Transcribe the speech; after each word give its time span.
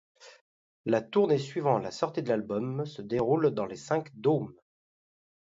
La 0.87 0.99
tournée 1.03 1.37
suivant 1.37 1.77
la 1.77 1.91
sortie 1.91 2.23
de 2.23 2.29
l'album 2.29 2.87
se 2.87 3.03
déroule 3.03 3.51
dans 3.51 3.67
les 3.67 3.75
cinq 3.75 4.07
dômes. 4.15 4.51